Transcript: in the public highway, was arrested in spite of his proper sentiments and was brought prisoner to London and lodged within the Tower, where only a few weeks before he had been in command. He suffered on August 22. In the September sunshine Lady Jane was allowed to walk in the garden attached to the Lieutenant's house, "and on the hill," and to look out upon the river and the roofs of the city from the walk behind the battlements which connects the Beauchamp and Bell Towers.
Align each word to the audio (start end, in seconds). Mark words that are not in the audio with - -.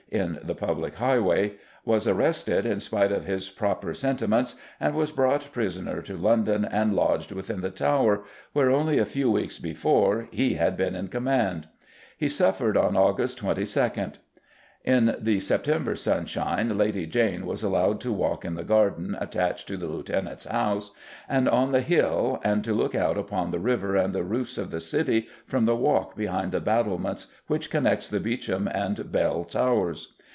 in 0.11 0.37
the 0.43 0.53
public 0.55 0.95
highway, 0.95 1.53
was 1.85 2.05
arrested 2.05 2.65
in 2.65 2.81
spite 2.81 3.13
of 3.13 3.23
his 3.23 3.47
proper 3.47 3.93
sentiments 3.93 4.57
and 4.77 4.93
was 4.93 5.09
brought 5.09 5.49
prisoner 5.53 6.01
to 6.01 6.17
London 6.17 6.65
and 6.65 6.93
lodged 6.93 7.31
within 7.31 7.61
the 7.61 7.71
Tower, 7.71 8.23
where 8.51 8.69
only 8.71 8.97
a 8.97 9.05
few 9.05 9.31
weeks 9.31 9.57
before 9.57 10.27
he 10.29 10.55
had 10.55 10.75
been 10.75 10.95
in 10.97 11.07
command. 11.07 11.65
He 12.17 12.27
suffered 12.27 12.75
on 12.75 12.97
August 12.97 13.37
22. 13.37 14.11
In 14.83 15.15
the 15.19 15.39
September 15.39 15.93
sunshine 15.93 16.75
Lady 16.75 17.05
Jane 17.05 17.45
was 17.45 17.61
allowed 17.61 18.01
to 18.01 18.11
walk 18.11 18.43
in 18.43 18.55
the 18.55 18.63
garden 18.63 19.15
attached 19.19 19.67
to 19.67 19.77
the 19.77 19.85
Lieutenant's 19.85 20.45
house, 20.45 20.89
"and 21.29 21.47
on 21.47 21.71
the 21.71 21.81
hill," 21.81 22.41
and 22.43 22.63
to 22.63 22.73
look 22.73 22.95
out 22.95 23.15
upon 23.15 23.51
the 23.51 23.59
river 23.59 23.95
and 23.95 24.11
the 24.11 24.23
roofs 24.23 24.57
of 24.57 24.71
the 24.71 24.79
city 24.81 25.27
from 25.45 25.65
the 25.65 25.75
walk 25.75 26.15
behind 26.15 26.51
the 26.51 26.59
battlements 26.61 27.27
which 27.45 27.69
connects 27.69 28.09
the 28.09 28.19
Beauchamp 28.19 28.67
and 28.73 29.11
Bell 29.11 29.43
Towers. 29.43 30.15